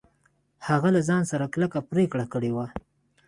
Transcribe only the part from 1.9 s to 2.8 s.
پرېکړه کړې وه.